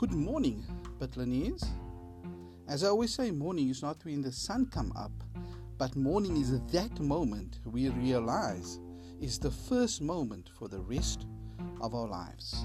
Good 0.00 0.14
morning, 0.14 0.64
Bitlanese. 0.98 1.62
As 2.66 2.84
I 2.84 2.86
always 2.86 3.12
say, 3.12 3.30
morning 3.30 3.68
is 3.68 3.82
not 3.82 4.02
when 4.02 4.22
the 4.22 4.32
sun 4.32 4.64
come 4.64 4.94
up, 4.96 5.12
but 5.76 5.94
morning 5.94 6.38
is 6.38 6.58
that 6.58 6.98
moment 7.00 7.58
we 7.66 7.90
realize 7.90 8.80
is 9.20 9.38
the 9.38 9.50
first 9.50 10.00
moment 10.00 10.48
for 10.58 10.68
the 10.68 10.80
rest 10.80 11.26
of 11.82 11.94
our 11.94 12.08
lives. 12.08 12.64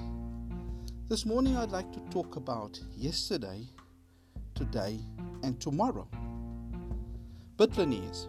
This 1.10 1.26
morning 1.26 1.58
I'd 1.58 1.72
like 1.72 1.92
to 1.92 2.00
talk 2.08 2.36
about 2.36 2.80
yesterday, 2.96 3.68
today, 4.54 4.98
and 5.42 5.60
tomorrow. 5.60 6.08
Bitlanese. 7.58 8.28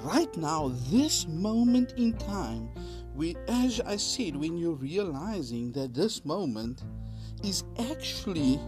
Right 0.00 0.36
now, 0.36 0.72
this 0.90 1.28
moment 1.28 1.92
in 1.96 2.14
time, 2.14 2.70
we, 3.14 3.36
as 3.46 3.80
I 3.80 3.96
said, 3.96 4.34
when 4.34 4.56
you're 4.56 4.74
realizing 4.74 5.70
that 5.72 5.94
this 5.94 6.24
moment 6.24 6.82
is 7.44 7.62
actually 7.90 8.58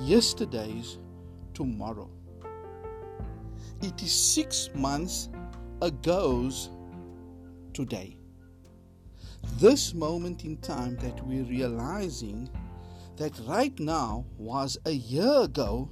yesterday's 0.00 0.98
tomorrow. 1.52 2.10
It 3.82 4.02
is 4.02 4.12
six 4.12 4.70
months 4.74 5.28
ago's 5.82 6.70
today. 7.74 8.16
This 9.58 9.92
moment 9.92 10.44
in 10.44 10.56
time 10.58 10.96
that 10.96 11.24
we're 11.26 11.44
realizing 11.44 12.48
that 13.16 13.38
right 13.46 13.78
now 13.78 14.24
was 14.38 14.78
a 14.86 14.90
year 14.92 15.42
ago 15.42 15.90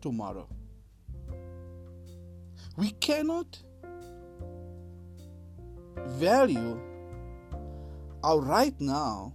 tomorrow. 0.00 0.48
We 2.76 2.90
cannot 2.92 3.62
value 6.06 6.80
our 8.24 8.40
right 8.40 8.78
now 8.80 9.32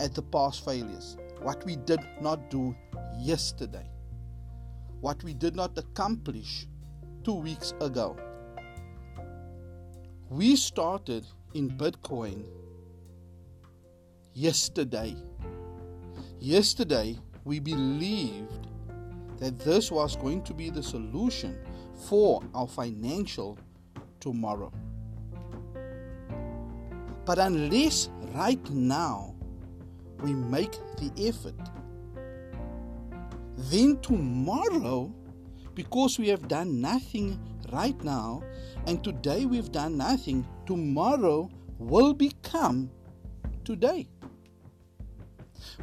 at 0.00 0.14
the 0.14 0.22
past 0.22 0.64
failures, 0.64 1.16
what 1.42 1.64
we 1.64 1.76
did 1.76 2.00
not 2.20 2.50
do 2.50 2.74
yesterday, 3.18 3.86
what 5.00 5.22
we 5.22 5.34
did 5.34 5.54
not 5.54 5.76
accomplish 5.78 6.66
two 7.24 7.34
weeks 7.34 7.74
ago. 7.80 8.16
We 10.28 10.56
started 10.56 11.26
in 11.54 11.70
Bitcoin 11.70 12.44
yesterday. 14.34 15.16
Yesterday, 16.40 17.18
we 17.44 17.60
believed 17.60 18.68
that 19.38 19.58
this 19.58 19.90
was 19.90 20.16
going 20.16 20.42
to 20.42 20.54
be 20.54 20.70
the 20.70 20.82
solution 20.82 21.58
for 22.08 22.42
our 22.54 22.66
financial 22.66 23.58
tomorrow. 24.20 24.72
But 27.26 27.40
unless 27.40 28.08
right 28.34 28.70
now 28.70 29.34
we 30.22 30.32
make 30.32 30.72
the 30.98 31.10
effort. 31.28 31.60
Then 33.56 33.98
tomorrow, 34.00 35.12
because 35.74 36.18
we 36.18 36.28
have 36.28 36.46
done 36.46 36.80
nothing 36.80 37.38
right 37.72 38.00
now, 38.04 38.42
and 38.86 39.02
today 39.02 39.44
we've 39.44 39.72
done 39.72 39.96
nothing, 39.96 40.46
tomorrow 40.66 41.50
will 41.78 42.14
become 42.14 42.90
today. 43.64 44.08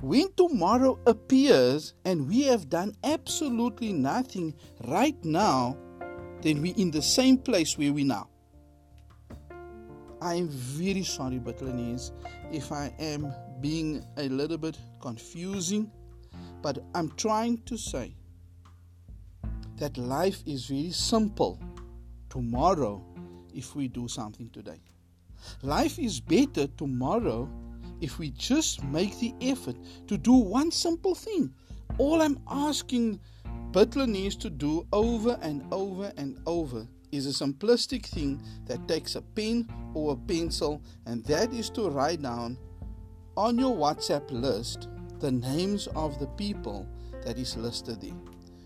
When 0.02 0.32
tomorrow 0.34 0.98
appears 1.06 1.94
and 2.06 2.28
we 2.28 2.44
have 2.44 2.70
done 2.70 2.96
absolutely 3.04 3.92
nothing 3.92 4.54
right 4.88 5.24
now, 5.26 5.78
then 6.42 6.62
we're 6.62 6.76
in 6.78 6.92
the 6.92 7.02
same 7.02 7.38
place 7.38 7.78
where 7.78 7.92
we 7.92 8.04
now. 8.06 8.30
I 10.24 10.36
am 10.36 10.48
very 10.48 11.04
sorry, 11.04 11.38
Bitlanese, 11.38 12.12
if 12.50 12.72
I 12.72 12.94
am 12.98 13.34
being 13.60 14.06
a 14.16 14.30
little 14.30 14.58
bit 14.58 14.78
confusing, 15.02 15.92
but 16.62 16.78
I'm 16.96 17.10
trying 17.18 17.58
to 17.64 17.78
say 17.78 18.16
that 19.76 19.98
life 19.98 20.42
is 20.46 20.68
very 20.68 20.92
simple 20.92 21.60
tomorrow 22.30 23.04
if 23.54 23.76
we 23.76 23.90
do 23.90 24.08
something 24.08 24.50
today. 24.52 24.80
Life 25.62 26.00
is 26.00 26.22
better 26.22 26.68
tomorrow 26.68 27.50
if 28.00 28.18
we 28.18 28.30
just 28.30 28.82
make 28.82 29.20
the 29.20 29.34
effort 29.42 29.76
to 30.08 30.18
do 30.18 30.32
one 30.32 30.72
simple 30.72 31.16
thing. 31.16 31.54
All 31.98 32.22
I'm 32.22 32.40
asking 32.50 33.20
Bitlanese 33.72 34.40
to 34.40 34.50
do 34.50 34.88
over 34.94 35.38
and 35.42 35.66
over 35.74 36.14
and 36.16 36.40
over 36.46 36.88
is 37.12 37.28
a 37.28 37.46
simplistic 37.46 38.06
thing 38.06 38.42
that 38.68 38.88
takes 38.88 39.16
a 39.16 39.22
pen 39.22 39.68
or 39.94 40.14
a 40.14 40.16
pencil, 40.16 40.82
and 41.06 41.24
that 41.26 41.54
is 41.54 41.70
to 41.72 41.90
write 41.90 42.22
down 42.22 42.58
on 43.36 43.58
your 43.58 43.76
WhatsApp 43.76 44.30
list 44.32 44.88
the 45.20 45.32
names 45.32 45.88
of 45.96 46.20
the 46.20 46.28
people 46.28 46.88
that 47.26 47.38
is 47.38 47.56
listed 47.58 48.02
there. 48.02 48.12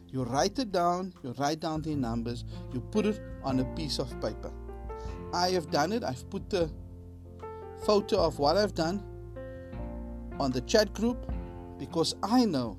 You 0.09 0.23
write 0.23 0.57
it 0.57 0.71
down, 0.71 1.13
you 1.23 1.33
write 1.37 1.59
down 1.59 1.81
their 1.81 1.97
numbers, 1.97 2.45
you 2.73 2.79
put 2.79 3.05
it 3.05 3.21
on 3.43 3.59
a 3.59 3.65
piece 3.75 3.99
of 3.99 4.09
paper. 4.21 4.51
I 5.33 5.49
have 5.49 5.69
done 5.69 5.91
it, 5.91 6.03
I've 6.03 6.29
put 6.29 6.49
the 6.49 6.69
photo 7.85 8.17
of 8.17 8.39
what 8.39 8.57
I've 8.57 8.73
done 8.73 9.03
on 10.39 10.51
the 10.51 10.61
chat 10.61 10.93
group 10.93 11.31
because 11.77 12.15
I 12.23 12.45
know 12.45 12.77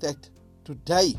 that 0.00 0.30
today, 0.64 1.14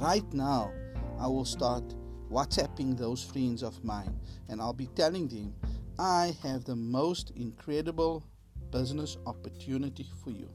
right 0.00 0.30
now, 0.32 0.72
I 1.18 1.26
will 1.26 1.44
start 1.44 1.84
WhatsApping 2.30 2.98
those 2.98 3.22
friends 3.22 3.62
of 3.62 3.82
mine 3.84 4.18
and 4.48 4.60
I'll 4.60 4.72
be 4.72 4.88
telling 4.88 5.28
them 5.28 5.54
I 5.98 6.36
have 6.42 6.64
the 6.64 6.76
most 6.76 7.30
incredible 7.36 8.22
business 8.70 9.16
opportunity 9.24 10.06
for 10.22 10.30
you. 10.30 10.50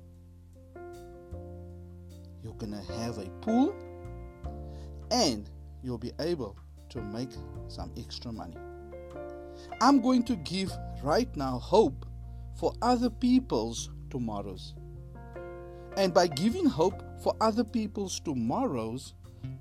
You're 2.43 2.53
going 2.53 2.73
to 2.73 2.93
have 2.93 3.17
a 3.17 3.27
pool 3.41 3.73
and 5.09 5.49
you'll 5.81 5.97
be 5.97 6.11
able 6.19 6.57
to 6.89 7.01
make 7.01 7.31
some 7.67 7.91
extra 7.97 8.31
money. 8.31 8.57
I'm 9.81 9.99
going 9.99 10.23
to 10.25 10.35
give 10.35 10.71
right 11.01 11.35
now 11.35 11.57
hope 11.57 12.05
for 12.55 12.73
other 12.83 13.09
people's 13.09 13.89
tomorrows. 14.11 14.75
And 15.97 16.13
by 16.13 16.27
giving 16.27 16.67
hope 16.67 17.01
for 17.23 17.35
other 17.41 17.63
people's 17.63 18.19
tomorrows, 18.19 19.15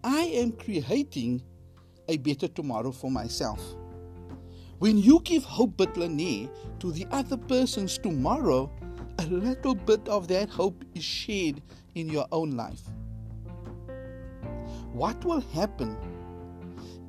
I 0.04 0.24
am 0.24 0.52
creating 0.52 1.42
a 2.08 2.18
better 2.18 2.48
tomorrow 2.48 2.92
for 2.92 3.10
myself. 3.10 3.62
When 4.80 4.96
you 4.96 5.20
give 5.24 5.44
hope 5.44 5.76
Bitlane 5.76 6.48
to 6.78 6.90
the 6.90 7.06
other 7.10 7.36
person's 7.36 7.98
tomorrow, 7.98 8.72
a 9.18 9.26
little 9.26 9.74
bit 9.74 10.08
of 10.08 10.26
that 10.28 10.48
hope 10.48 10.86
is 10.94 11.04
shared 11.04 11.60
in 11.94 12.08
your 12.08 12.26
own 12.32 12.52
life. 12.52 12.80
What 14.94 15.22
will 15.22 15.42
happen 15.52 15.98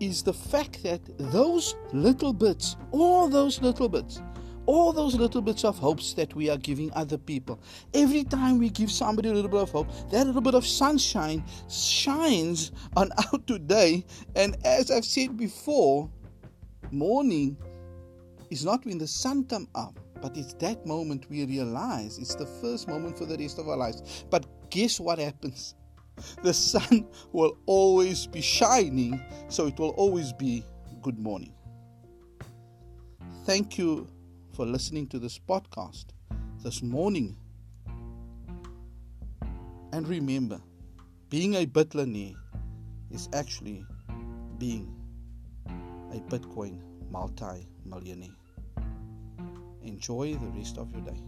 is 0.01 0.21
the 0.21 0.33
fact 0.33 0.83
that 0.83 0.99
those 1.17 1.77
little 1.93 2.33
bits, 2.33 2.75
all 2.91 3.29
those 3.29 3.61
little 3.61 3.87
bits, 3.87 4.21
all 4.65 4.91
those 4.91 5.15
little 5.15 5.41
bits 5.41 5.63
of 5.63 5.79
hopes 5.79 6.11
that 6.15 6.35
we 6.35 6.49
are 6.49 6.57
giving 6.57 6.91
other 6.91 7.17
people. 7.17 7.57
Every 7.93 8.25
time 8.25 8.57
we 8.57 8.69
give 8.69 8.91
somebody 8.91 9.29
a 9.29 9.33
little 9.33 9.49
bit 9.49 9.61
of 9.61 9.71
hope, 9.71 9.87
that 10.09 10.27
little 10.27 10.41
bit 10.41 10.55
of 10.55 10.67
sunshine 10.67 11.45
shines 11.69 12.73
on 12.97 13.11
our 13.17 13.39
today. 13.47 14.03
And 14.35 14.57
as 14.65 14.91
I've 14.91 15.05
said 15.05 15.37
before, 15.37 16.09
morning 16.91 17.57
is 18.49 18.65
not 18.65 18.85
when 18.85 18.97
the 18.97 19.07
sun 19.07 19.45
come 19.45 19.67
up, 19.75 19.99
but 20.21 20.37
it's 20.37 20.53
that 20.55 20.85
moment 20.85 21.25
we 21.29 21.45
realize 21.45 22.17
it's 22.17 22.35
the 22.35 22.45
first 22.45 22.87
moment 22.87 23.17
for 23.17 23.25
the 23.25 23.37
rest 23.37 23.59
of 23.59 23.67
our 23.67 23.77
lives. 23.77 24.25
But 24.29 24.45
guess 24.69 24.99
what 24.99 25.19
happens? 25.19 25.75
The 26.43 26.53
sun 26.53 27.07
will 27.31 27.57
always 27.65 28.27
be 28.27 28.41
shining, 28.41 29.19
so 29.47 29.67
it 29.67 29.79
will 29.79 29.91
always 29.91 30.33
be 30.33 30.63
good 31.01 31.17
morning. 31.17 31.53
Thank 33.45 33.77
you 33.77 34.07
for 34.53 34.65
listening 34.65 35.07
to 35.07 35.19
this 35.19 35.39
podcast 35.39 36.05
this 36.63 36.83
morning. 36.83 37.37
And 39.93 40.07
remember, 40.07 40.61
being 41.29 41.55
a 41.55 41.65
Bitlaner 41.65 42.35
is 43.09 43.27
actually 43.33 43.83
being 44.57 45.00
a 46.11 46.19
Bitcoin 46.29 46.79
multi 47.09 47.67
millionaire. 47.85 48.35
Enjoy 49.83 50.35
the 50.35 50.47
rest 50.47 50.77
of 50.77 50.91
your 50.91 51.01
day. 51.01 51.21